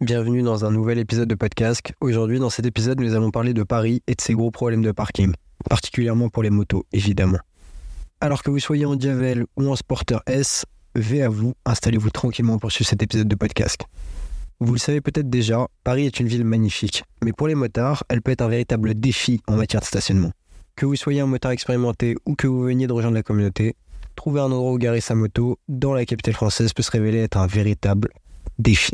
bienvenue 0.00 0.42
dans 0.42 0.66
un 0.66 0.70
nouvel 0.70 0.98
épisode 0.98 1.28
de 1.28 1.34
podcast. 1.34 1.92
Aujourd'hui, 2.02 2.38
dans 2.38 2.50
cet 2.50 2.66
épisode, 2.66 3.00
nous 3.00 3.14
allons 3.14 3.30
parler 3.30 3.54
de 3.54 3.62
Paris 3.62 4.02
et 4.06 4.14
de 4.14 4.20
ses 4.20 4.34
gros 4.34 4.50
problèmes 4.50 4.82
de 4.82 4.92
parking, 4.92 5.32
particulièrement 5.70 6.28
pour 6.28 6.42
les 6.42 6.50
motos, 6.50 6.84
évidemment. 6.92 7.38
Alors 8.20 8.42
que 8.42 8.50
vous 8.50 8.58
soyez 8.58 8.84
en 8.84 8.94
Diavel 8.94 9.46
ou 9.56 9.68
en 9.70 9.76
Sporter 9.76 10.18
S, 10.26 10.66
V 10.96 11.22
à 11.22 11.30
vous, 11.30 11.54
installez-vous 11.64 12.10
tranquillement 12.10 12.58
pour 12.58 12.72
suivre 12.72 12.90
cet 12.90 13.02
épisode 13.02 13.28
de 13.28 13.34
podcast. 13.34 13.84
Vous 14.60 14.74
le 14.74 14.78
savez 14.78 15.00
peut-être 15.00 15.30
déjà, 15.30 15.66
Paris 15.82 16.04
est 16.04 16.20
une 16.20 16.28
ville 16.28 16.44
magnifique, 16.44 17.04
mais 17.24 17.32
pour 17.32 17.48
les 17.48 17.54
motards, 17.54 18.04
elle 18.10 18.20
peut 18.20 18.32
être 18.32 18.42
un 18.42 18.48
véritable 18.48 18.94
défi 18.94 19.40
en 19.46 19.56
matière 19.56 19.80
de 19.80 19.86
stationnement. 19.86 20.32
Que 20.74 20.84
vous 20.84 20.96
soyez 20.96 21.20
un 21.20 21.26
motard 21.26 21.52
expérimenté 21.52 22.16
ou 22.26 22.34
que 22.34 22.46
vous 22.46 22.62
veniez 22.62 22.86
de 22.86 22.92
rejoindre 22.92 23.16
la 23.16 23.22
communauté, 23.22 23.76
trouver 24.14 24.40
un 24.40 24.52
endroit 24.52 24.72
où 24.72 24.78
garer 24.78 25.00
sa 25.00 25.14
moto 25.14 25.58
dans 25.68 25.94
la 25.94 26.04
capitale 26.04 26.34
française 26.34 26.74
peut 26.74 26.82
se 26.82 26.90
révéler 26.90 27.18
être 27.18 27.38
un 27.38 27.46
véritable 27.46 28.10
défi. 28.58 28.92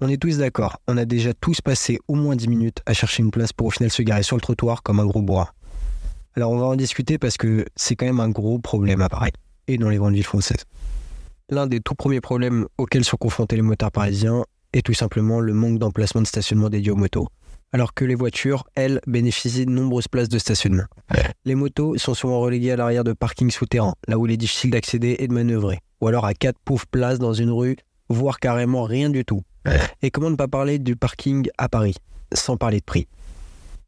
On 0.00 0.08
est 0.08 0.16
tous 0.16 0.38
d'accord, 0.38 0.78
on 0.86 0.96
a 0.96 1.04
déjà 1.04 1.34
tous 1.34 1.60
passé 1.60 1.98
au 2.06 2.14
moins 2.14 2.36
10 2.36 2.46
minutes 2.46 2.78
à 2.86 2.94
chercher 2.94 3.24
une 3.24 3.32
place 3.32 3.52
pour 3.52 3.66
au 3.66 3.70
final 3.70 3.90
se 3.90 4.00
garer 4.02 4.22
sur 4.22 4.36
le 4.36 4.40
trottoir 4.40 4.84
comme 4.84 5.00
un 5.00 5.06
gros 5.06 5.22
bois. 5.22 5.52
Alors 6.36 6.52
on 6.52 6.58
va 6.58 6.66
en 6.66 6.76
discuter 6.76 7.18
parce 7.18 7.36
que 7.36 7.64
c'est 7.74 7.96
quand 7.96 8.06
même 8.06 8.20
un 8.20 8.28
gros 8.28 8.60
problème 8.60 9.00
à 9.00 9.08
Paris 9.08 9.32
et 9.66 9.76
dans 9.76 9.88
les 9.88 9.96
grandes 9.96 10.14
villes 10.14 10.22
françaises. 10.22 10.66
L'un 11.50 11.66
des 11.66 11.80
tout 11.80 11.96
premiers 11.96 12.20
problèmes 12.20 12.68
auxquels 12.78 13.04
sont 13.04 13.16
confrontés 13.16 13.56
les 13.56 13.62
motards 13.62 13.90
parisiens 13.90 14.44
est 14.72 14.86
tout 14.86 14.94
simplement 14.94 15.40
le 15.40 15.52
manque 15.52 15.80
d'emplacement 15.80 16.22
de 16.22 16.28
stationnement 16.28 16.70
dédié 16.70 16.92
aux 16.92 16.96
motos. 16.96 17.26
Alors 17.72 17.92
que 17.92 18.04
les 18.04 18.14
voitures, 18.14 18.64
elles, 18.76 19.00
bénéficient 19.08 19.66
de 19.66 19.72
nombreuses 19.72 20.06
places 20.06 20.28
de 20.28 20.38
stationnement. 20.38 20.84
Les 21.44 21.56
motos 21.56 21.98
sont 21.98 22.14
souvent 22.14 22.38
reléguées 22.38 22.70
à 22.70 22.76
l'arrière 22.76 23.02
de 23.02 23.14
parkings 23.14 23.50
souterrains, 23.50 23.94
là 24.06 24.16
où 24.16 24.26
il 24.26 24.32
est 24.32 24.36
difficile 24.36 24.70
d'accéder 24.70 25.16
et 25.18 25.26
de 25.26 25.34
manœuvrer. 25.34 25.80
Ou 26.00 26.06
alors 26.06 26.24
à 26.24 26.34
quatre 26.34 26.58
pauvres 26.64 26.86
places 26.86 27.18
dans 27.18 27.32
une 27.32 27.50
rue, 27.50 27.76
voire 28.08 28.38
carrément 28.40 28.84
rien 28.84 29.10
du 29.10 29.24
tout. 29.24 29.42
Et 30.02 30.10
comment 30.10 30.30
ne 30.30 30.36
pas 30.36 30.48
parler 30.48 30.78
du 30.78 30.96
parking 30.96 31.48
à 31.58 31.68
Paris, 31.68 31.96
sans 32.32 32.56
parler 32.56 32.80
de 32.80 32.84
prix? 32.84 33.06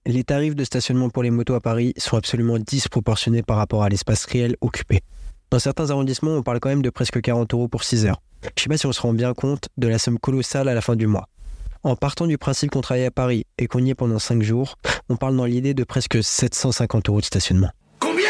Les 0.07 0.25
tarifs 0.25 0.55
de 0.55 0.65
stationnement 0.65 1.11
pour 1.11 1.23
les 1.23 1.31
motos 1.31 1.55
à 1.55 1.61
Paris 1.61 1.93
sont 1.99 2.17
absolument 2.17 2.59
disproportionnés 2.59 3.43
par 3.43 3.57
rapport 3.59 3.83
à 3.83 3.89
l'espace 3.89 4.25
réel 4.25 4.57
occupé. 4.61 5.01
Dans 5.51 5.59
certains 5.59 5.91
arrondissements, 5.91 6.33
on 6.33 6.43
parle 6.43 6.61
quand 6.61 6.69
même 6.69 6.83
de 6.83 6.91
presque 6.91 7.21
40 7.21 7.53
euros 7.55 7.69
pour 7.69 7.85
6 7.85 8.07
heures. 8.07 8.23
Je 8.57 8.63
sais 8.63 8.69
pas 8.69 8.79
si 8.79 8.87
on 8.87 8.93
se 8.93 9.01
rend 9.01 9.13
bien 9.13 9.35
compte 9.35 9.69
de 9.77 9.89
la 9.89 9.99
somme 9.99 10.19
colossale 10.19 10.69
à 10.69 10.75
la 10.75 10.81
fin 10.81 10.97
du 10.97 11.07
mois. 11.07 11.29
En 11.83 11.97
partant 11.97 12.27
du 12.27 12.39
principe 12.39 12.71
qu'on 12.71 12.81
travaille 12.83 13.07
à 13.07 13.11
Paris 13.11 13.47
et 13.59 13.67
qu'on 13.67 13.85
y 13.85 13.91
est 13.91 13.95
pendant 13.95 14.19
5 14.19 14.43
jours, 14.43 14.77
on 15.09 15.17
parle 15.17 15.37
dans 15.37 15.45
l'idée 15.47 15.75
de 15.75 15.85
presque 15.85 16.23
750 16.23 17.09
euros 17.09 17.21
de 17.21 17.25
stationnement. 17.25 17.71
Combien 17.99 18.30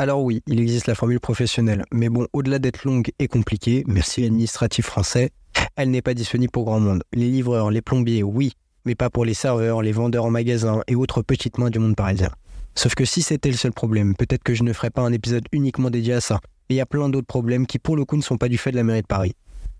Alors 0.00 0.22
oui, 0.22 0.40
il 0.46 0.58
existe 0.60 0.86
la 0.86 0.94
formule 0.94 1.20
professionnelle, 1.20 1.84
mais 1.92 2.08
bon, 2.08 2.26
au-delà 2.32 2.58
d'être 2.58 2.84
longue 2.84 3.10
et 3.18 3.28
compliquée, 3.28 3.84
merci 3.86 4.22
l'administratif 4.22 4.86
français, 4.86 5.28
elle 5.76 5.90
n'est 5.90 6.00
pas 6.00 6.14
disponible 6.14 6.50
pour 6.50 6.64
grand 6.64 6.80
monde. 6.80 7.02
Les 7.12 7.28
livreurs, 7.28 7.70
les 7.70 7.82
plombiers, 7.82 8.22
oui, 8.22 8.54
mais 8.86 8.94
pas 8.94 9.10
pour 9.10 9.26
les 9.26 9.34
serveurs, 9.34 9.82
les 9.82 9.92
vendeurs 9.92 10.24
en 10.24 10.30
magasin 10.30 10.80
et 10.86 10.94
autres 10.94 11.20
petites 11.20 11.58
mains 11.58 11.68
du 11.68 11.80
monde 11.80 11.96
parisien. 11.96 12.30
Sauf 12.74 12.94
que 12.94 13.04
si 13.04 13.20
c'était 13.20 13.50
le 13.50 13.58
seul 13.58 13.72
problème, 13.72 14.14
peut-être 14.16 14.42
que 14.42 14.54
je 14.54 14.62
ne 14.62 14.72
ferais 14.72 14.88
pas 14.88 15.02
un 15.02 15.12
épisode 15.12 15.44
uniquement 15.52 15.90
dédié 15.90 16.14
à 16.14 16.22
ça. 16.22 16.40
Mais 16.70 16.76
il 16.76 16.78
y 16.78 16.80
a 16.80 16.86
plein 16.86 17.10
d'autres 17.10 17.26
problèmes 17.26 17.66
qui 17.66 17.78
pour 17.78 17.94
le 17.94 18.06
coup 18.06 18.16
ne 18.16 18.22
sont 18.22 18.38
pas 18.38 18.48
du 18.48 18.56
fait 18.56 18.70
de 18.70 18.76
la 18.76 18.84
mairie 18.84 19.02
de 19.02 19.06
Paris. 19.06 19.34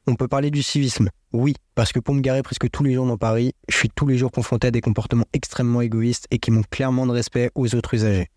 On 0.06 0.16
peut 0.16 0.28
parler 0.28 0.50
du 0.50 0.62
civisme, 0.62 1.08
oui, 1.32 1.54
parce 1.74 1.94
que 1.94 1.98
pour 1.98 2.14
me 2.14 2.20
garer 2.20 2.42
presque 2.42 2.68
tous 2.68 2.84
les 2.84 2.92
jours 2.92 3.06
dans 3.06 3.16
Paris, 3.16 3.54
je 3.70 3.76
suis 3.78 3.88
tous 3.88 4.06
les 4.06 4.18
jours 4.18 4.32
confronté 4.32 4.66
à 4.66 4.70
des 4.70 4.82
comportements 4.82 5.24
extrêmement 5.32 5.80
égoïstes 5.80 6.26
et 6.30 6.38
qui 6.38 6.50
manquent 6.50 6.68
clairement 6.68 7.06
de 7.06 7.12
respect 7.12 7.50
aux 7.54 7.74
autres 7.74 7.94
usagers. 7.94 8.28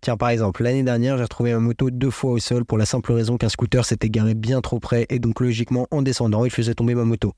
Tiens, 0.00 0.16
par 0.16 0.28
exemple, 0.28 0.62
l'année 0.62 0.82
dernière, 0.82 1.16
j'ai 1.16 1.24
retrouvé 1.24 1.52
ma 1.52 1.58
moto 1.58 1.90
deux 1.90 2.10
fois 2.10 2.32
au 2.32 2.38
sol 2.38 2.64
pour 2.64 2.78
la 2.78 2.86
simple 2.86 3.12
raison 3.12 3.36
qu'un 3.36 3.48
scooter 3.48 3.84
s'était 3.84 4.10
garé 4.10 4.34
bien 4.34 4.60
trop 4.60 4.78
près 4.78 5.06
et 5.10 5.18
donc 5.18 5.40
logiquement, 5.40 5.86
en 5.90 6.02
descendant, 6.02 6.44
il 6.44 6.50
faisait 6.50 6.74
tomber 6.74 6.94
ma 6.94 7.04
moto. 7.04 7.32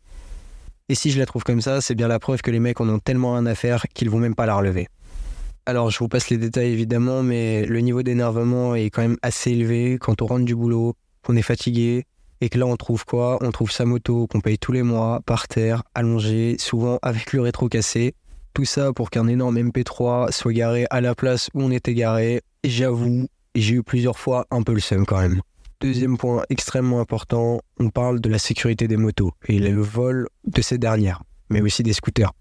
Et 0.90 0.94
si 0.94 1.10
je 1.10 1.18
la 1.18 1.26
trouve 1.26 1.44
comme 1.44 1.60
ça, 1.60 1.80
c'est 1.80 1.94
bien 1.94 2.08
la 2.08 2.18
preuve 2.18 2.42
que 2.42 2.50
les 2.50 2.60
mecs 2.60 2.80
en 2.80 2.88
ont 2.88 2.98
tellement 2.98 3.34
rien 3.34 3.46
à 3.46 3.54
faire 3.54 3.86
qu'ils 3.94 4.10
vont 4.10 4.18
même 4.18 4.34
pas 4.34 4.46
la 4.46 4.56
relever. 4.56 4.88
Alors, 5.66 5.90
je 5.90 5.98
vous 5.98 6.08
passe 6.08 6.30
les 6.30 6.38
détails 6.38 6.72
évidemment, 6.72 7.22
mais 7.22 7.66
le 7.66 7.80
niveau 7.80 8.02
d'énervement 8.02 8.74
est 8.74 8.88
quand 8.88 9.02
même 9.02 9.18
assez 9.20 9.50
élevé 9.50 9.98
quand 10.00 10.22
on 10.22 10.26
rentre 10.26 10.46
du 10.46 10.56
boulot, 10.56 10.94
qu'on 11.22 11.36
est 11.36 11.42
fatigué, 11.42 12.06
et 12.40 12.48
que 12.48 12.58
là, 12.58 12.66
on 12.66 12.76
trouve 12.76 13.04
quoi? 13.04 13.38
On 13.42 13.50
trouve 13.50 13.70
sa 13.70 13.84
moto 13.84 14.26
qu'on 14.26 14.40
paye 14.40 14.58
tous 14.58 14.72
les 14.72 14.82
mois, 14.82 15.20
par 15.26 15.46
terre, 15.46 15.82
allongée, 15.94 16.56
souvent 16.58 16.98
avec 17.02 17.32
le 17.34 17.42
rétro 17.42 17.68
cassé. 17.68 18.14
Tout 18.54 18.64
ça 18.64 18.92
pour 18.92 19.10
qu'un 19.10 19.28
énorme 19.28 19.58
MP3 19.58 20.32
soit 20.32 20.52
garé 20.52 20.86
à 20.88 21.00
la 21.00 21.14
place 21.14 21.50
où 21.52 21.62
on 21.62 21.70
était 21.70 21.94
garé. 21.94 22.40
J'avoue, 22.64 23.28
j'ai 23.54 23.76
eu 23.76 23.82
plusieurs 23.84 24.18
fois 24.18 24.46
un 24.50 24.62
peu 24.62 24.74
le 24.74 24.80
seum 24.80 25.06
quand 25.06 25.20
même. 25.20 25.40
Deuxième 25.80 26.18
point 26.18 26.42
extrêmement 26.50 27.00
important, 27.00 27.60
on 27.78 27.90
parle 27.90 28.20
de 28.20 28.28
la 28.28 28.40
sécurité 28.40 28.88
des 28.88 28.96
motos 28.96 29.30
et 29.46 29.60
le 29.60 29.80
vol 29.80 30.26
de 30.44 30.60
ces 30.60 30.76
dernières, 30.76 31.22
mais 31.50 31.60
aussi 31.60 31.84
des 31.84 31.92
scooters. 31.92 32.32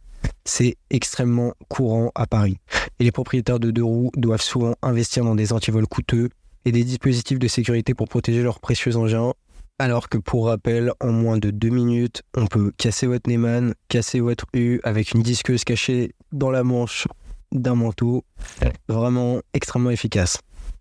C'est 0.44 0.76
extrêmement 0.90 1.54
courant 1.70 2.12
à 2.16 2.26
Paris. 2.26 2.58
Et 3.00 3.04
les 3.04 3.12
propriétaires 3.12 3.60
de 3.60 3.70
deux 3.70 3.84
roues 3.84 4.10
doivent 4.16 4.42
souvent 4.42 4.74
investir 4.82 5.24
dans 5.24 5.36
des 5.36 5.54
antivols 5.54 5.86
coûteux 5.86 6.30
et 6.66 6.72
des 6.72 6.84
dispositifs 6.84 7.38
de 7.38 7.48
sécurité 7.48 7.94
pour 7.94 8.08
protéger 8.08 8.42
leurs 8.42 8.60
précieux 8.60 8.98
engins. 8.98 9.34
Alors 9.78 10.10
que 10.10 10.18
pour 10.18 10.48
rappel, 10.48 10.94
en 11.00 11.12
moins 11.12 11.38
de 11.38 11.52
deux 11.52 11.70
minutes, 11.70 12.24
on 12.36 12.48
peut 12.48 12.72
casser 12.76 13.06
votre 13.06 13.30
Neyman, 13.30 13.76
casser 13.88 14.20
votre 14.20 14.46
U 14.56 14.80
avec 14.84 15.12
une 15.12 15.22
disqueuse 15.22 15.64
cachée 15.64 16.16
dans 16.32 16.50
la 16.50 16.64
manche 16.64 17.08
d'un 17.52 17.76
manteau. 17.76 18.24
Vraiment 18.88 19.40
extrêmement 19.54 19.90
efficace. 19.90 20.40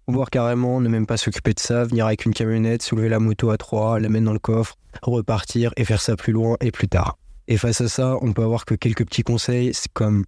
Voire 0.09 0.31
carrément 0.31 0.81
ne 0.81 0.89
même 0.89 1.07
pas 1.07 1.17
s'occuper 1.17 1.53
de 1.53 1.59
ça, 1.59 1.85
venir 1.85 2.07
avec 2.07 2.27
une 2.27 2.33
camionnette, 2.33 2.83
soulever 2.83 3.09
la 3.09 3.19
moto 3.19 3.51
à 3.51 3.57
trois, 3.57 3.99
la 3.99 4.09
mettre 4.09 4.25
dans 4.25 4.33
le 4.33 4.39
coffre, 4.39 4.77
repartir 5.03 5.73
et 5.77 5.85
faire 5.85 6.01
ça 6.01 6.15
plus 6.15 6.33
loin 6.33 6.57
et 6.61 6.71
plus 6.71 6.89
tard. 6.89 7.19
Et 7.49 7.57
face 7.57 7.81
à 7.81 7.89
ça, 7.89 8.17
on 8.23 8.33
peut 8.33 8.43
avoir 8.43 8.65
que 8.65 8.75
quelques 8.75 9.05
petits 9.05 9.23
conseils, 9.23 9.73
comme 9.95 10.25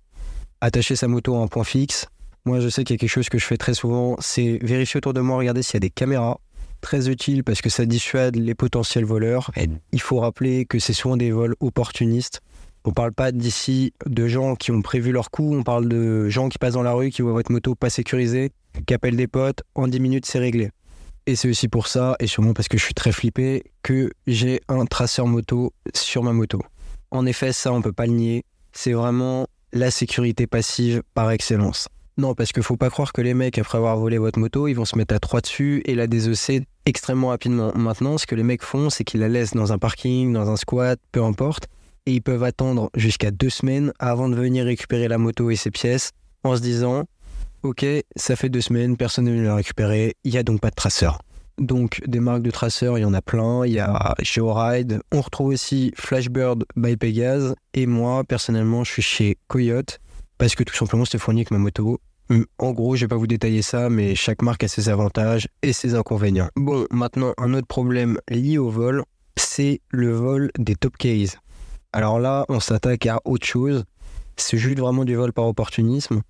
attacher 0.60 0.96
sa 0.96 1.08
moto 1.08 1.36
à 1.36 1.38
un 1.38 1.46
point 1.46 1.64
fixe. 1.64 2.06
Moi, 2.44 2.60
je 2.60 2.68
sais 2.68 2.82
qu'il 2.84 2.94
y 2.94 2.98
a 2.98 3.00
quelque 3.00 3.10
chose 3.10 3.28
que 3.28 3.38
je 3.38 3.44
fais 3.44 3.56
très 3.56 3.74
souvent, 3.74 4.16
c'est 4.20 4.58
vérifier 4.62 4.98
autour 4.98 5.14
de 5.14 5.20
moi, 5.20 5.36
regarder 5.36 5.62
s'il 5.62 5.74
y 5.74 5.76
a 5.76 5.80
des 5.80 5.90
caméras. 5.90 6.40
Très 6.80 7.08
utile 7.08 7.42
parce 7.42 7.60
que 7.60 7.70
ça 7.70 7.86
dissuade 7.86 8.36
les 8.36 8.54
potentiels 8.54 9.04
voleurs. 9.04 9.50
Il 9.92 10.00
faut 10.00 10.20
rappeler 10.20 10.64
que 10.64 10.78
c'est 10.78 10.92
souvent 10.92 11.16
des 11.16 11.32
vols 11.32 11.56
opportunistes. 11.58 12.40
On 12.88 12.92
parle 12.92 13.12
pas 13.12 13.32
d'ici 13.32 13.92
de 14.06 14.28
gens 14.28 14.56
qui 14.56 14.72
ont 14.72 14.80
prévu 14.80 15.12
leur 15.12 15.30
coup, 15.30 15.54
on 15.54 15.62
parle 15.62 15.90
de 15.90 16.30
gens 16.30 16.48
qui 16.48 16.56
passent 16.56 16.72
dans 16.72 16.82
la 16.82 16.94
rue, 16.94 17.10
qui 17.10 17.20
voient 17.20 17.34
votre 17.34 17.52
moto 17.52 17.74
pas 17.74 17.90
sécurisée, 17.90 18.50
qui 18.86 18.94
appellent 18.94 19.14
des 19.14 19.26
potes, 19.26 19.62
en 19.74 19.88
10 19.88 20.00
minutes 20.00 20.24
c'est 20.24 20.38
réglé. 20.38 20.70
Et 21.26 21.36
c'est 21.36 21.50
aussi 21.50 21.68
pour 21.68 21.86
ça, 21.86 22.16
et 22.18 22.26
sûrement 22.26 22.54
parce 22.54 22.66
que 22.66 22.78
je 22.78 22.84
suis 22.84 22.94
très 22.94 23.12
flippé, 23.12 23.62
que 23.82 24.10
j'ai 24.26 24.62
un 24.68 24.86
traceur 24.86 25.26
moto 25.26 25.74
sur 25.94 26.22
ma 26.22 26.32
moto. 26.32 26.62
En 27.10 27.26
effet, 27.26 27.52
ça 27.52 27.74
on 27.74 27.82
peut 27.82 27.92
pas 27.92 28.06
le 28.06 28.14
nier, 28.14 28.46
c'est 28.72 28.94
vraiment 28.94 29.48
la 29.74 29.90
sécurité 29.90 30.46
passive 30.46 31.02
par 31.12 31.30
excellence. 31.30 31.88
Non, 32.16 32.34
parce 32.34 32.52
qu'il 32.52 32.62
faut 32.62 32.78
pas 32.78 32.88
croire 32.88 33.12
que 33.12 33.20
les 33.20 33.34
mecs, 33.34 33.58
après 33.58 33.76
avoir 33.76 33.98
volé 33.98 34.16
votre 34.16 34.38
moto, 34.38 34.66
ils 34.66 34.72
vont 34.72 34.86
se 34.86 34.96
mettre 34.96 35.14
à 35.14 35.18
trois 35.18 35.42
dessus 35.42 35.82
et 35.84 35.94
la 35.94 36.06
désocer 36.06 36.66
extrêmement 36.86 37.28
rapidement. 37.28 37.70
Maintenant, 37.74 38.16
ce 38.16 38.26
que 38.26 38.34
les 38.34 38.42
mecs 38.42 38.62
font, 38.62 38.88
c'est 38.88 39.04
qu'ils 39.04 39.20
la 39.20 39.28
laissent 39.28 39.52
dans 39.52 39.74
un 39.74 39.78
parking, 39.78 40.32
dans 40.32 40.48
un 40.48 40.56
squat, 40.56 40.98
peu 41.12 41.22
importe, 41.22 41.68
et 42.08 42.12
ils 42.12 42.22
peuvent 42.22 42.42
attendre 42.42 42.90
jusqu'à 42.96 43.30
deux 43.30 43.50
semaines 43.50 43.92
avant 43.98 44.30
de 44.30 44.34
venir 44.34 44.64
récupérer 44.64 45.08
la 45.08 45.18
moto 45.18 45.50
et 45.50 45.56
ses 45.56 45.70
pièces 45.70 46.12
en 46.42 46.56
se 46.56 46.62
disant 46.62 47.04
Ok, 47.62 47.84
ça 48.16 48.34
fait 48.34 48.48
deux 48.48 48.62
semaines, 48.62 48.96
personne 48.96 49.26
n'est 49.26 49.32
venu 49.32 49.44
la 49.44 49.54
récupérer, 49.54 50.14
il 50.24 50.32
n'y 50.32 50.38
a 50.38 50.42
donc 50.42 50.60
pas 50.60 50.70
de 50.70 50.74
traceur. 50.74 51.18
Donc, 51.58 52.00
des 52.06 52.20
marques 52.20 52.42
de 52.42 52.50
traceurs, 52.50 52.98
il 52.98 53.02
y 53.02 53.04
en 53.04 53.12
a 53.12 53.20
plein. 53.20 53.66
Il 53.66 53.72
y 53.72 53.80
a 53.80 54.14
Georide. 54.22 55.00
On 55.10 55.20
retrouve 55.20 55.48
aussi 55.48 55.92
Flashbird 55.96 56.64
by 56.76 56.96
Pegase. 56.96 57.56
Et 57.74 57.86
moi, 57.86 58.22
personnellement, 58.22 58.84
je 58.84 58.92
suis 58.92 59.02
chez 59.02 59.38
Coyote 59.48 59.98
parce 60.38 60.54
que 60.54 60.62
tout 60.62 60.74
simplement, 60.74 61.04
c'était 61.04 61.18
fourni 61.18 61.40
avec 61.40 61.50
ma 61.50 61.58
moto. 61.58 61.98
Hum, 62.30 62.46
en 62.58 62.70
gros, 62.70 62.94
je 62.94 63.02
vais 63.02 63.08
pas 63.08 63.16
vous 63.16 63.26
détailler 63.26 63.62
ça, 63.62 63.90
mais 63.90 64.14
chaque 64.14 64.40
marque 64.40 64.62
a 64.62 64.68
ses 64.68 64.88
avantages 64.88 65.48
et 65.62 65.72
ses 65.72 65.96
inconvénients. 65.96 66.48
Bon, 66.54 66.86
maintenant, 66.92 67.32
un 67.38 67.52
autre 67.54 67.66
problème 67.66 68.18
lié 68.30 68.56
au 68.56 68.70
vol, 68.70 69.02
c'est 69.36 69.80
le 69.90 70.12
vol 70.12 70.50
des 70.58 70.76
top 70.76 70.96
cases. 70.96 71.38
Alors 71.92 72.18
là, 72.18 72.44
on 72.50 72.60
s'attaque 72.60 73.06
à 73.06 73.20
autre 73.24 73.46
chose. 73.46 73.84
C'est 74.36 74.58
juste 74.58 74.78
vraiment 74.78 75.06
du 75.06 75.14
vol 75.14 75.32
par 75.32 75.46
opportunisme. 75.46 76.20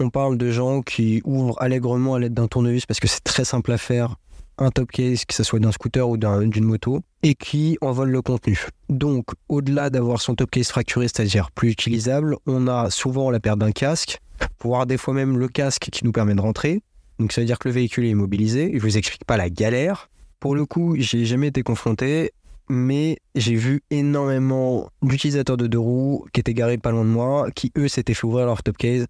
On 0.00 0.08
parle 0.08 0.38
de 0.38 0.50
gens 0.50 0.80
qui 0.80 1.20
ouvrent 1.24 1.60
allègrement 1.60 2.14
à 2.14 2.18
l'aide 2.18 2.32
d'un 2.32 2.48
tournevis 2.48 2.86
parce 2.86 3.00
que 3.00 3.06
c'est 3.06 3.22
très 3.22 3.44
simple 3.44 3.70
à 3.72 3.78
faire 3.78 4.16
un 4.56 4.70
top 4.70 4.90
case, 4.90 5.24
que 5.24 5.34
ce 5.34 5.42
soit 5.42 5.58
d'un 5.58 5.72
scooter 5.72 6.08
ou 6.08 6.16
d'une 6.16 6.64
moto, 6.64 7.00
et 7.22 7.34
qui 7.34 7.76
en 7.80 7.92
volent 7.92 8.12
le 8.12 8.22
contenu. 8.22 8.58
Donc, 8.88 9.26
au-delà 9.48 9.90
d'avoir 9.90 10.20
son 10.20 10.36
top 10.36 10.50
case 10.50 10.68
fracturé, 10.68 11.08
c'est-à-dire 11.08 11.50
plus 11.50 11.70
utilisable, 11.72 12.36
on 12.46 12.66
a 12.68 12.88
souvent 12.88 13.30
la 13.30 13.40
perte 13.40 13.58
d'un 13.58 13.72
casque, 13.72 14.20
voire 14.62 14.86
des 14.86 14.96
fois 14.96 15.12
même 15.12 15.38
le 15.38 15.48
casque 15.48 15.88
qui 15.92 16.04
nous 16.04 16.12
permet 16.12 16.34
de 16.34 16.40
rentrer. 16.40 16.82
Donc, 17.18 17.32
ça 17.32 17.40
veut 17.40 17.46
dire 17.46 17.58
que 17.58 17.68
le 17.68 17.74
véhicule 17.74 18.04
est 18.04 18.10
immobilisé. 18.10 18.70
Je 18.74 18.80
vous 18.80 18.96
explique 18.96 19.24
pas 19.24 19.36
la 19.36 19.50
galère. 19.50 20.08
Pour 20.40 20.54
le 20.54 20.66
coup, 20.66 20.94
j'ai 20.98 21.24
jamais 21.24 21.48
été 21.48 21.62
confronté, 21.62 22.32
mais 22.68 23.18
j'ai 23.34 23.54
vu 23.54 23.82
énormément 23.90 24.90
d'utilisateurs 25.02 25.56
de 25.56 25.66
deux 25.66 25.78
roues 25.78 26.26
qui 26.32 26.40
étaient 26.40 26.54
garés 26.54 26.78
pas 26.78 26.90
loin 26.90 27.04
de 27.04 27.10
moi, 27.10 27.50
qui 27.54 27.72
eux 27.76 27.88
s'étaient 27.88 28.14
fait 28.14 28.26
ouvrir 28.26 28.46
leur 28.46 28.62
top 28.62 28.76
case 28.76 29.06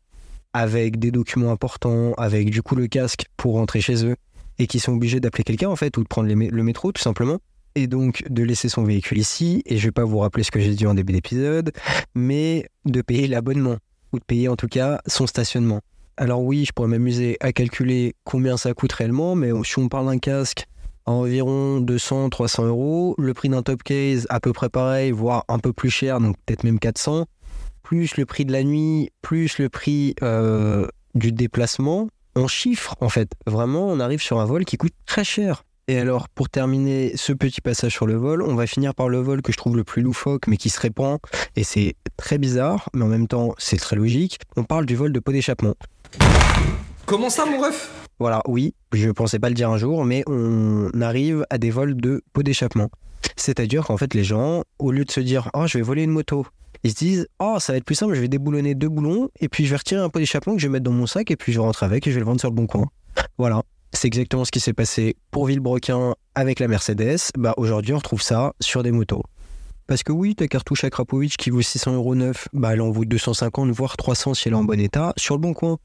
avec 0.52 0.98
des 0.98 1.10
documents 1.10 1.50
importants, 1.50 2.14
avec 2.14 2.50
du 2.50 2.62
coup 2.62 2.76
le 2.76 2.86
casque 2.86 3.26
pour 3.36 3.54
rentrer 3.54 3.80
chez 3.80 4.04
eux 4.04 4.16
et 4.58 4.66
qui 4.66 4.78
sont 4.78 4.92
obligés 4.92 5.20
d'appeler 5.20 5.44
quelqu'un 5.44 5.68
en 5.68 5.76
fait 5.76 5.96
ou 5.96 6.02
de 6.02 6.08
prendre 6.08 6.28
le 6.32 6.62
métro 6.62 6.92
tout 6.92 7.02
simplement 7.02 7.38
et 7.74 7.86
donc 7.86 8.24
de 8.28 8.42
laisser 8.42 8.68
son 8.68 8.84
véhicule 8.84 9.18
ici, 9.18 9.62
et 9.66 9.76
je 9.78 9.88
vais 9.88 9.92
pas 9.92 10.04
vous 10.04 10.18
rappeler 10.18 10.44
ce 10.44 10.50
que 10.50 10.60
j'ai 10.60 10.74
dit 10.74 10.86
en 10.86 10.94
début 10.94 11.12
d'épisode, 11.12 11.72
mais 12.14 12.68
de 12.84 13.02
payer 13.02 13.26
l'abonnement, 13.26 13.78
ou 14.12 14.18
de 14.18 14.24
payer 14.24 14.48
en 14.48 14.56
tout 14.56 14.68
cas 14.68 15.00
son 15.06 15.26
stationnement. 15.26 15.80
Alors 16.16 16.42
oui, 16.42 16.64
je 16.64 16.72
pourrais 16.72 16.88
m'amuser 16.88 17.36
à 17.40 17.52
calculer 17.52 18.14
combien 18.22 18.56
ça 18.56 18.72
coûte 18.74 18.92
réellement, 18.92 19.34
mais 19.34 19.50
si 19.64 19.78
on 19.78 19.88
parle 19.88 20.06
d'un 20.06 20.18
casque 20.18 20.66
environ 21.06 21.80
200, 21.80 22.30
300 22.30 22.66
euros, 22.66 23.14
le 23.18 23.34
prix 23.34 23.48
d'un 23.48 23.62
top 23.62 23.82
case 23.82 24.26
à 24.30 24.40
peu 24.40 24.52
près 24.52 24.68
pareil, 24.68 25.10
voire 25.10 25.44
un 25.48 25.58
peu 25.58 25.72
plus 25.72 25.90
cher, 25.90 26.20
donc 26.20 26.36
peut-être 26.46 26.64
même 26.64 26.78
400, 26.78 27.26
plus 27.82 28.16
le 28.16 28.26
prix 28.26 28.44
de 28.44 28.52
la 28.52 28.64
nuit, 28.64 29.10
plus 29.22 29.58
le 29.58 29.68
prix 29.68 30.14
euh, 30.22 30.86
du 31.14 31.32
déplacement, 31.32 32.08
on 32.36 32.48
chiffre 32.48 32.96
en 33.00 33.08
fait. 33.08 33.32
Vraiment, 33.46 33.88
on 33.88 34.00
arrive 34.00 34.22
sur 34.22 34.40
un 34.40 34.44
vol 34.44 34.64
qui 34.64 34.76
coûte 34.76 34.94
très 35.06 35.24
cher. 35.24 35.64
Et 35.86 35.98
alors, 35.98 36.30
pour 36.30 36.48
terminer 36.48 37.12
ce 37.14 37.34
petit 37.34 37.60
passage 37.60 37.92
sur 37.92 38.06
le 38.06 38.14
vol, 38.14 38.42
on 38.42 38.54
va 38.54 38.66
finir 38.66 38.94
par 38.94 39.10
le 39.10 39.18
vol 39.18 39.42
que 39.42 39.52
je 39.52 39.58
trouve 39.58 39.76
le 39.76 39.84
plus 39.84 40.00
loufoque, 40.00 40.46
mais 40.46 40.56
qui 40.56 40.70
se 40.70 40.80
répand. 40.80 41.18
Et 41.56 41.64
c'est 41.64 41.94
très 42.16 42.38
bizarre, 42.38 42.88
mais 42.94 43.04
en 43.04 43.08
même 43.08 43.28
temps, 43.28 43.54
c'est 43.58 43.76
très 43.76 43.96
logique. 43.96 44.38
On 44.56 44.64
parle 44.64 44.86
du 44.86 44.96
vol 44.96 45.12
de 45.12 45.20
pot 45.20 45.32
d'échappement. 45.32 45.74
Comment 47.06 47.28
ça, 47.28 47.44
mon 47.44 47.60
ref? 47.60 47.90
Voilà, 48.18 48.40
oui, 48.46 48.74
je 48.92 49.10
pensais 49.10 49.38
pas 49.38 49.48
le 49.48 49.54
dire 49.54 49.68
un 49.68 49.76
jour, 49.76 50.04
mais 50.06 50.24
on 50.26 50.88
arrive 51.02 51.44
à 51.50 51.58
des 51.58 51.70
vols 51.70 51.96
de 51.96 52.22
pot 52.32 52.42
d'échappement. 52.42 52.88
C'est-à-dire 53.36 53.84
qu'en 53.84 53.98
fait, 53.98 54.14
les 54.14 54.24
gens, 54.24 54.62
au 54.78 54.90
lieu 54.90 55.04
de 55.04 55.10
se 55.10 55.20
dire 55.20 55.50
Oh, 55.52 55.66
je 55.66 55.76
vais 55.76 55.82
voler 55.82 56.04
une 56.04 56.10
moto, 56.10 56.46
ils 56.82 56.92
se 56.92 56.96
disent 56.96 57.26
Oh, 57.40 57.56
ça 57.58 57.72
va 57.72 57.76
être 57.76 57.84
plus 57.84 57.94
simple, 57.94 58.14
je 58.14 58.20
vais 58.20 58.28
déboulonner 58.28 58.74
deux 58.74 58.88
boulons, 58.88 59.28
et 59.38 59.50
puis 59.50 59.66
je 59.66 59.70
vais 59.70 59.76
retirer 59.76 60.00
un 60.00 60.08
pot 60.08 60.18
d'échappement 60.18 60.54
que 60.54 60.62
je 60.62 60.66
vais 60.66 60.72
mettre 60.72 60.84
dans 60.84 60.92
mon 60.92 61.06
sac, 61.06 61.30
et 61.30 61.36
puis 61.36 61.52
je 61.52 61.58
vais 61.58 61.64
rentrer 61.64 61.84
avec, 61.84 62.06
et 62.06 62.10
je 62.10 62.14
vais 62.14 62.20
le 62.20 62.26
vendre 62.26 62.40
sur 62.40 62.48
le 62.48 62.54
bon 62.54 62.66
coin. 62.66 62.86
Voilà. 63.36 63.62
C'est 63.92 64.08
exactement 64.08 64.44
ce 64.46 64.50
qui 64.50 64.60
s'est 64.60 64.72
passé 64.72 65.16
pour 65.30 65.46
Villebrequin 65.46 66.14
avec 66.34 66.58
la 66.58 66.68
Mercedes. 66.68 67.18
Bah, 67.36 67.52
aujourd'hui, 67.58 67.92
on 67.92 67.98
retrouve 67.98 68.22
ça 68.22 68.54
sur 68.60 68.82
des 68.82 68.92
motos. 68.92 69.22
Parce 69.86 70.02
que 70.02 70.12
oui, 70.12 70.34
ta 70.34 70.48
cartouche 70.48 70.84
à 70.84 70.90
Krapovic 70.90 71.36
qui 71.36 71.50
vaut 71.50 71.60
600 71.60 71.94
euros 71.94 72.14
neuf, 72.14 72.48
bah, 72.54 72.72
elle 72.72 72.80
en 72.80 72.90
vaut 72.90 73.04
250, 73.04 73.70
voire 73.70 73.96
300 73.96 74.34
si 74.34 74.48
elle 74.48 74.54
est 74.54 74.56
en 74.56 74.64
bon 74.64 74.80
état, 74.80 75.12
sur 75.16 75.34
le 75.34 75.40
bon 75.40 75.52
coin. 75.52 75.76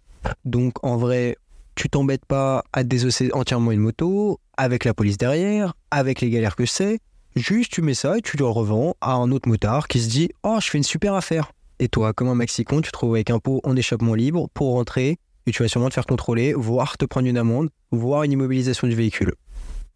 Donc 0.45 0.83
en 0.83 0.98
vrai, 0.98 1.38
tu 1.75 1.89
t'embêtes 1.89 2.25
pas 2.25 2.63
à 2.74 2.83
désosser 2.83 3.31
entièrement 3.33 3.71
une 3.71 3.80
moto, 3.80 4.39
avec 4.57 4.83
la 4.83 4.94
police 4.94 5.18
derrière, 5.18 5.74
avec 5.92 6.21
les 6.21 6.30
galères 6.30 6.56
que 6.56 6.66
c'est. 6.66 7.00
Juste, 7.36 7.71
tu 7.71 7.81
mets 7.81 7.94
ça 7.94 8.18
et 8.18 8.21
tu 8.21 8.36
le 8.38 8.45
revends 8.45 8.95
à 9.00 9.13
un 9.13 9.31
autre 9.31 9.48
motard 9.48 9.88
qui 9.88 10.01
se 10.01 10.10
dit 10.10 10.30
Oh, 10.44 10.57
je 10.62 10.69
fais 10.69 10.77
une 10.77 10.83
super 10.83 11.13
affaire. 11.13 11.51
Et 11.80 11.88
toi, 11.88 12.12
comme 12.12 12.27
un 12.27 12.36
maxicon, 12.36 12.81
tu 12.81 12.92
te 12.92 12.92
trouves 12.92 13.16
avec 13.16 13.30
un 13.30 13.39
pot 13.39 13.62
en 13.63 13.75
échappement 13.75 14.16
libre 14.16 14.50
pour 14.54 14.74
rentrer 14.74 15.18
et 15.45 15.51
tu 15.51 15.63
vas 15.63 15.69
sûrement 15.69 15.88
te 15.88 15.94
faire 15.94 16.06
contrôler, 16.06 16.54
voire 16.54 16.98
te 16.98 17.06
prendre 17.06 17.27
une 17.27 17.38
amende, 17.38 17.69
voire 17.92 18.24
une 18.24 18.33
immobilisation 18.33 18.88
du 18.88 18.95
véhicule. 18.95 19.33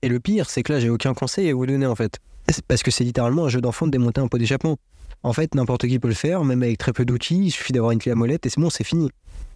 Et 0.01 0.07
le 0.07 0.19
pire, 0.19 0.49
c'est 0.49 0.63
que 0.63 0.71
là, 0.71 0.79
j'ai 0.79 0.89
aucun 0.89 1.13
conseil 1.13 1.49
à 1.49 1.53
vous 1.53 1.65
donner 1.65 1.85
en 1.85 1.95
fait. 1.95 2.19
Parce 2.67 2.83
que 2.83 2.91
c'est 2.91 3.03
littéralement 3.03 3.45
un 3.45 3.49
jeu 3.49 3.61
d'enfant 3.61 3.85
de 3.85 3.91
démonter 3.91 4.21
un 4.21 4.27
pot 4.27 4.37
d'échappement. 4.37 4.77
En 5.23 5.33
fait, 5.33 5.55
n'importe 5.55 5.87
qui 5.87 5.99
peut 5.99 6.07
le 6.09 6.13
faire, 6.13 6.43
même 6.43 6.63
avec 6.63 6.77
très 6.77 6.93
peu 6.93 7.05
d'outils, 7.05 7.45
il 7.45 7.51
suffit 7.51 7.73
d'avoir 7.73 7.91
une 7.91 7.99
clé 7.99 8.11
à 8.11 8.15
molette 8.15 8.45
et 8.45 8.49
c'est 8.49 8.59
bon, 8.59 8.69
c'est 8.69 8.83
fini. 8.83 9.09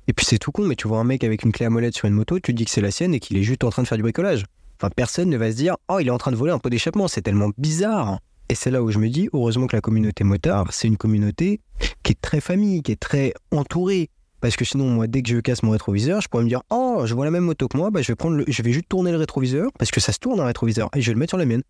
Et 0.07 0.13
puis 0.13 0.25
c'est 0.25 0.37
tout 0.37 0.51
con, 0.51 0.63
mais 0.63 0.75
tu 0.75 0.87
vois 0.87 0.99
un 0.99 1.03
mec 1.03 1.23
avec 1.23 1.43
une 1.43 1.51
clé 1.51 1.65
à 1.65 1.69
molette 1.69 1.95
sur 1.95 2.07
une 2.07 2.13
moto, 2.13 2.39
tu 2.39 2.53
dis 2.53 2.65
que 2.65 2.71
c'est 2.71 2.81
la 2.81 2.91
sienne 2.91 3.13
et 3.13 3.19
qu'il 3.19 3.37
est 3.37 3.43
juste 3.43 3.63
en 3.63 3.69
train 3.69 3.83
de 3.83 3.87
faire 3.87 3.97
du 3.97 4.03
bricolage. 4.03 4.45
Enfin, 4.79 4.89
personne 4.95 5.29
ne 5.29 5.37
va 5.37 5.51
se 5.51 5.57
dire 5.57 5.75
Oh, 5.89 5.99
il 5.99 6.07
est 6.07 6.11
en 6.11 6.17
train 6.17 6.31
de 6.31 6.37
voler 6.37 6.51
un 6.51 6.59
pot 6.59 6.69
d'échappement, 6.69 7.07
c'est 7.07 7.21
tellement 7.21 7.49
bizarre. 7.57 8.19
Et 8.49 8.55
c'est 8.55 8.71
là 8.71 8.81
où 8.81 8.91
je 8.91 8.99
me 8.99 9.09
dis 9.09 9.27
Heureusement 9.33 9.67
que 9.67 9.75
la 9.75 9.81
communauté 9.81 10.23
motard, 10.23 10.71
c'est 10.71 10.87
une 10.87 10.97
communauté 10.97 11.59
qui 12.03 12.13
est 12.13 12.21
très 12.21 12.39
famille, 12.39 12.83
qui 12.83 12.93
est 12.93 12.99
très 12.99 13.33
entourée. 13.51 14.09
Parce 14.39 14.55
que 14.55 14.63
sinon, 14.63 14.85
moi, 14.85 15.07
dès 15.07 15.23
que 15.23 15.29
je 15.29 15.39
casse 15.39 15.63
mon 15.63 15.71
rétroviseur, 15.71 16.21
je 16.21 16.27
pourrais 16.27 16.43
me 16.43 16.49
dire 16.49 16.61
Oh, 16.69 17.01
je 17.05 17.13
vois 17.13 17.25
la 17.25 17.31
même 17.31 17.43
moto 17.43 17.67
que 17.67 17.75
moi, 17.75 17.89
bah, 17.89 18.01
je, 18.01 18.11
vais 18.11 18.15
prendre 18.15 18.43
je 18.47 18.61
vais 18.61 18.71
juste 18.71 18.87
tourner 18.87 19.11
le 19.11 19.17
rétroviseur, 19.17 19.71
parce 19.77 19.91
que 19.91 19.99
ça 19.99 20.13
se 20.13 20.19
tourne 20.19 20.39
un 20.39 20.45
rétroviseur, 20.45 20.89
et 20.95 21.01
je 21.01 21.07
vais 21.07 21.13
le 21.15 21.19
mettre 21.19 21.31
sur 21.31 21.37
la 21.37 21.45
mienne. 21.45 21.63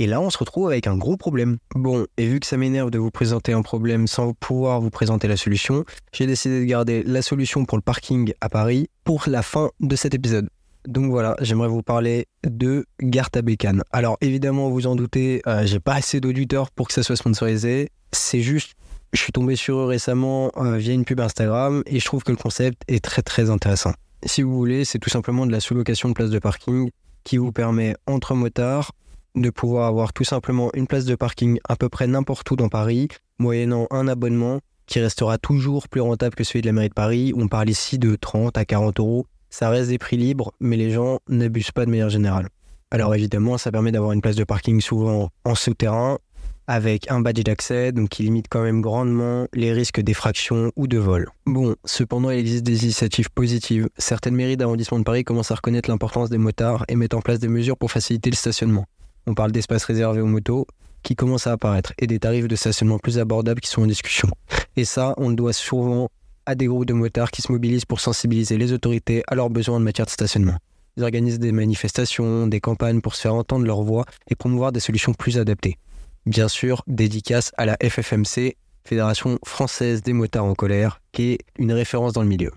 Et 0.00 0.06
là, 0.06 0.18
on 0.18 0.30
se 0.30 0.38
retrouve 0.38 0.66
avec 0.66 0.86
un 0.86 0.96
gros 0.96 1.18
problème. 1.18 1.58
Bon, 1.74 2.06
et 2.16 2.26
vu 2.26 2.40
que 2.40 2.46
ça 2.46 2.56
m'énerve 2.56 2.90
de 2.90 2.98
vous 2.98 3.10
présenter 3.10 3.52
un 3.52 3.60
problème 3.60 4.06
sans 4.06 4.32
pouvoir 4.32 4.80
vous 4.80 4.88
présenter 4.88 5.28
la 5.28 5.36
solution, 5.36 5.84
j'ai 6.14 6.26
décidé 6.26 6.58
de 6.58 6.64
garder 6.64 7.02
la 7.02 7.20
solution 7.20 7.66
pour 7.66 7.76
le 7.76 7.82
parking 7.82 8.32
à 8.40 8.48
Paris 8.48 8.88
pour 9.04 9.24
la 9.26 9.42
fin 9.42 9.68
de 9.80 9.94
cet 9.96 10.14
épisode. 10.14 10.48
Donc 10.88 11.10
voilà, 11.10 11.36
j'aimerais 11.42 11.68
vous 11.68 11.82
parler 11.82 12.24
de 12.44 12.86
Garta 13.02 13.42
Bécane. 13.42 13.82
Alors 13.92 14.16
évidemment, 14.22 14.70
vous 14.70 14.86
en 14.86 14.96
doutez, 14.96 15.42
euh, 15.46 15.66
j'ai 15.66 15.80
pas 15.80 15.96
assez 15.96 16.18
d'auditeurs 16.18 16.70
pour 16.70 16.88
que 16.88 16.94
ça 16.94 17.02
soit 17.02 17.16
sponsorisé. 17.16 17.90
C'est 18.10 18.40
juste, 18.40 18.72
je 19.12 19.20
suis 19.20 19.32
tombé 19.32 19.54
sur 19.54 19.80
eux 19.80 19.84
récemment 19.84 20.50
euh, 20.56 20.78
via 20.78 20.94
une 20.94 21.04
pub 21.04 21.20
Instagram 21.20 21.82
et 21.84 22.00
je 22.00 22.04
trouve 22.06 22.24
que 22.24 22.30
le 22.30 22.38
concept 22.38 22.80
est 22.88 23.04
très 23.04 23.20
très 23.20 23.50
intéressant. 23.50 23.92
Si 24.24 24.40
vous 24.40 24.56
voulez, 24.56 24.86
c'est 24.86 24.98
tout 24.98 25.10
simplement 25.10 25.44
de 25.44 25.52
la 25.52 25.60
sous-location 25.60 26.08
de 26.08 26.14
places 26.14 26.30
de 26.30 26.38
parking 26.38 26.88
qui 27.22 27.36
vous 27.36 27.52
permet 27.52 27.94
entre 28.06 28.34
motards 28.34 28.92
de 29.34 29.50
pouvoir 29.50 29.86
avoir 29.86 30.12
tout 30.12 30.24
simplement 30.24 30.70
une 30.74 30.86
place 30.86 31.04
de 31.04 31.14
parking 31.14 31.58
à 31.68 31.76
peu 31.76 31.88
près 31.88 32.06
n'importe 32.06 32.50
où 32.50 32.56
dans 32.56 32.68
Paris, 32.68 33.08
moyennant 33.38 33.86
un 33.90 34.08
abonnement 34.08 34.60
qui 34.86 35.00
restera 35.00 35.38
toujours 35.38 35.88
plus 35.88 36.00
rentable 36.00 36.34
que 36.34 36.44
celui 36.44 36.62
de 36.62 36.66
la 36.66 36.72
mairie 36.72 36.88
de 36.88 36.94
Paris. 36.94 37.32
On 37.36 37.48
parle 37.48 37.70
ici 37.70 37.98
de 37.98 38.16
30 38.16 38.58
à 38.58 38.64
40 38.64 38.98
euros. 38.98 39.26
Ça 39.48 39.70
reste 39.70 39.88
des 39.88 39.98
prix 39.98 40.16
libres, 40.16 40.52
mais 40.60 40.76
les 40.76 40.90
gens 40.90 41.20
n'abusent 41.28 41.70
pas 41.70 41.84
de 41.84 41.90
manière 41.90 42.10
générale. 42.10 42.48
Alors 42.90 43.14
évidemment, 43.14 43.56
ça 43.56 43.70
permet 43.70 43.92
d'avoir 43.92 44.12
une 44.12 44.20
place 44.20 44.34
de 44.34 44.44
parking 44.44 44.80
souvent 44.80 45.30
en 45.44 45.54
souterrain, 45.54 46.18
avec 46.66 47.10
un 47.10 47.20
badge 47.20 47.42
d'accès, 47.42 47.92
donc 47.92 48.10
qui 48.10 48.22
limite 48.22 48.46
quand 48.48 48.62
même 48.62 48.80
grandement 48.80 49.46
les 49.54 49.72
risques 49.72 50.00
d'effraction 50.00 50.70
ou 50.76 50.86
de 50.86 50.98
vol. 50.98 51.28
Bon, 51.46 51.74
cependant, 51.84 52.30
il 52.30 52.38
existe 52.38 52.64
des 52.64 52.84
initiatives 52.84 53.30
positives. 53.30 53.88
Certaines 53.98 54.36
mairies 54.36 54.56
d'arrondissement 54.56 54.98
de 54.98 55.04
Paris 55.04 55.24
commencent 55.24 55.50
à 55.50 55.56
reconnaître 55.56 55.90
l'importance 55.90 56.30
des 56.30 56.38
motards 56.38 56.84
et 56.88 56.96
mettent 56.96 57.14
en 57.14 57.22
place 57.22 57.40
des 57.40 57.48
mesures 57.48 57.76
pour 57.76 57.90
faciliter 57.90 58.30
le 58.30 58.36
stationnement. 58.36 58.86
On 59.30 59.34
parle 59.34 59.52
d'espaces 59.52 59.84
réservés 59.84 60.20
aux 60.20 60.26
motos 60.26 60.66
qui 61.04 61.14
commencent 61.14 61.46
à 61.46 61.52
apparaître 61.52 61.92
et 61.98 62.08
des 62.08 62.18
tarifs 62.18 62.48
de 62.48 62.56
stationnement 62.56 62.98
plus 62.98 63.20
abordables 63.20 63.60
qui 63.60 63.70
sont 63.70 63.82
en 63.82 63.86
discussion. 63.86 64.28
Et 64.76 64.84
ça, 64.84 65.14
on 65.18 65.28
le 65.28 65.36
doit 65.36 65.52
souvent 65.52 66.08
à 66.46 66.56
des 66.56 66.66
groupes 66.66 66.86
de 66.86 66.94
motards 66.94 67.30
qui 67.30 67.40
se 67.40 67.52
mobilisent 67.52 67.84
pour 67.84 68.00
sensibiliser 68.00 68.58
les 68.58 68.72
autorités 68.72 69.22
à 69.28 69.36
leurs 69.36 69.48
besoins 69.48 69.76
en 69.76 69.80
matière 69.80 70.06
de 70.06 70.10
stationnement. 70.10 70.56
Ils 70.96 71.04
organisent 71.04 71.38
des 71.38 71.52
manifestations, 71.52 72.48
des 72.48 72.58
campagnes 72.58 73.00
pour 73.00 73.14
se 73.14 73.20
faire 73.20 73.34
entendre 73.34 73.66
leur 73.66 73.82
voix 73.82 74.04
et 74.28 74.34
promouvoir 74.34 74.72
des 74.72 74.80
solutions 74.80 75.14
plus 75.14 75.38
adaptées. 75.38 75.78
Bien 76.26 76.48
sûr, 76.48 76.82
dédicace 76.88 77.52
à 77.56 77.66
la 77.66 77.76
FFMC, 77.80 78.56
Fédération 78.82 79.38
française 79.44 80.02
des 80.02 80.12
motards 80.12 80.44
en 80.44 80.54
colère, 80.54 81.00
qui 81.12 81.34
est 81.34 81.38
une 81.56 81.72
référence 81.72 82.14
dans 82.14 82.22
le 82.22 82.28
milieu 82.28 82.50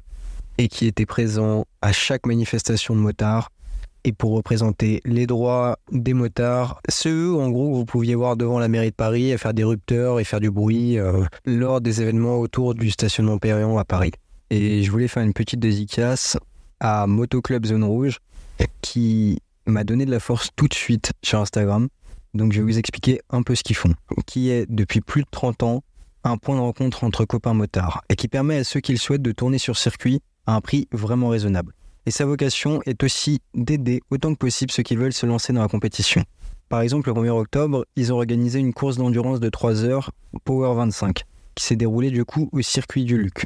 et 0.58 0.68
qui 0.70 0.88
était 0.88 1.06
présent 1.06 1.66
à 1.84 1.92
chaque 1.92 2.26
manifestation 2.26 2.96
de 2.96 3.00
motards 3.00 3.52
et 4.04 4.12
pour 4.12 4.32
représenter 4.32 5.02
les 5.06 5.28
droits 5.28 5.78
des 5.92 6.14
motards, 6.14 6.82
ceux 6.90 7.34
en 7.34 7.50
gros 7.50 7.74
vous 7.74 7.86
pouviez 7.86 8.16
voir 8.16 8.36
devant 8.36 8.60
la 8.60 8.68
mairie 8.68 8.92
de 8.92 8.96
Paris 8.96 9.32
à 9.32 9.38
faire 9.38 9.54
des 9.54 9.64
rupteurs 9.64 10.20
et 10.20 10.24
faire 10.24 10.40
du 10.40 10.52
bruit 10.52 10.98
euh, 10.98 11.24
lors 11.46 11.82
des 11.82 12.02
événements 12.02 12.40
autour 12.40 12.76
du 12.76 12.92
stationnement 12.92 13.38
Périon 13.38 13.78
à 13.78 13.86
Paris. 13.86 14.12
Et 14.50 14.84
je 14.84 14.92
voulais 14.92 15.08
faire 15.08 15.24
une 15.24 15.34
petite 15.34 15.60
dédicace 15.60 16.38
à 16.80 17.08
Motoclub 17.08 17.66
Zone 17.66 17.84
Rouge 17.84 18.20
qui 18.82 19.40
m'a 19.66 19.84
donné 19.84 20.06
de 20.06 20.12
la 20.12 20.20
force 20.20 20.50
tout 20.56 20.68
de 20.68 20.74
suite 20.74 21.14
sur 21.24 21.40
Instagram. 21.40 21.88
Donc 22.34 22.52
je 22.52 22.60
vais 22.60 22.66
vous 22.66 22.78
expliquer 22.78 23.22
un 23.30 23.42
peu 23.42 23.56
ce 23.56 23.64
qu'ils 23.64 23.76
font. 23.76 23.94
Qui 24.26 24.50
est 24.50 24.66
depuis 24.70 25.02
plus 25.02 25.22
de 25.22 25.28
30 25.32 25.64
ans 25.64 25.84
un 26.24 26.38
point 26.38 26.56
de 26.56 26.62
rencontre 26.62 27.04
entre 27.04 27.26
copains 27.26 27.54
motards 27.54 28.02
et 28.10 28.16
qui 28.16 28.28
permet 28.28 28.58
à 28.58 28.64
ceux 28.64 28.80
qui 28.80 28.92
le 28.92 28.98
souhaitent 28.98 29.22
de 29.22 29.32
tourner 29.32 29.58
sur 29.58 29.78
circuit 29.78 30.22
à 30.46 30.56
un 30.56 30.62
prix 30.62 30.88
vraiment 30.92 31.30
raisonnable 31.30 31.74
et 32.06 32.12
sa 32.12 32.26
vocation 32.26 32.82
est 32.86 33.04
aussi 33.04 33.40
d'aider 33.54 34.02
autant 34.10 34.34
que 34.34 34.40
possible 34.40 34.72
ceux 34.72 34.84
qui 34.84 34.96
veulent 34.96 35.14
se 35.14 35.26
lancer 35.26 35.54
dans 35.54 35.62
la 35.62 35.68
compétition. 35.68 36.24
Par 36.70 36.82
exemple, 36.82 37.10
le 37.10 37.22
1er 37.22 37.30
octobre, 37.30 37.86
ils 37.96 38.12
ont 38.12 38.18
organisé 38.18 38.60
une 38.60 38.74
course 38.74 38.98
d'endurance 38.98 39.40
de 39.40 39.50
3 39.50 39.84
heures, 39.84 40.12
Power 40.44 40.76
25, 40.76 41.24
qui 41.56 41.64
s'est 41.64 41.76
déroulée 41.76 42.10
du 42.10 42.26
coup 42.26 42.50
au 42.52 42.62
circuit 42.62 43.06
du 43.06 43.18
Luc. 43.18 43.46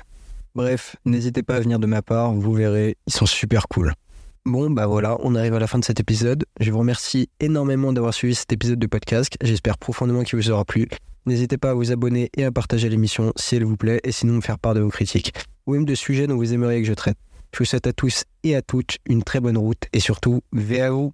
Bref, 0.56 0.96
n'hésitez 1.06 1.44
pas 1.44 1.56
à 1.56 1.60
venir 1.60 1.78
de 1.80 1.88
ma 1.88 2.02
part, 2.02 2.34
vous 2.34 2.54
verrez, 2.54 2.98
ils 3.06 3.14
sont 3.14 3.26
super 3.26 3.68
cool. 3.68 3.94
Bon, 4.46 4.70
bah 4.70 4.88
voilà, 4.88 5.18
on 5.24 5.36
arrive 5.36 5.56
à 5.56 5.60
la 5.60 5.68
fin 5.68 5.78
de 5.78 5.84
cet 5.84 6.00
épisode. 6.00 6.46
Je 6.62 6.72
vous 6.72 6.80
remercie 6.80 7.30
énormément 7.42 7.92
d'avoir 7.92 8.14
suivi 8.14 8.34
cet 8.34 8.54
épisode 8.54 8.80
de 8.80 8.88
podcast. 8.88 9.36
J'espère 9.42 9.78
profondément 9.78 10.24
qu'il 10.24 10.40
vous 10.40 10.50
aura 10.50 10.64
plu. 10.64 10.88
N'hésitez 11.26 11.58
pas 11.58 11.72
à 11.72 11.74
vous 11.74 11.92
abonner 11.92 12.30
et 12.38 12.46
à 12.46 12.52
partager 12.54 12.88
l'émission 12.88 13.34
si 13.36 13.58
elle 13.58 13.66
vous 13.66 13.76
plaît 13.76 14.00
et 14.06 14.14
sinon 14.14 14.36
me 14.36 14.42
faire 14.42 14.58
part 14.58 14.74
de 14.74 14.80
vos 14.80 14.88
critiques 14.88 15.34
ou 15.66 15.74
même 15.74 15.84
de 15.84 15.96
sujets 15.96 16.28
dont 16.28 16.38
vous 16.38 16.54
aimeriez 16.54 16.82
que 16.82 16.88
je 16.88 16.94
traite. 16.94 17.18
Je 17.54 17.60
vous 17.60 17.66
souhaite 17.66 17.88
à 17.88 17.94
tous 17.94 18.24
et 18.44 18.56
à 18.56 18.62
toutes 18.62 18.98
une 19.06 19.24
très 19.24 19.40
bonne 19.40 19.58
route 19.58 19.84
et 19.94 20.00
surtout, 20.00 20.42
à 20.82 20.92
vous 20.92 21.14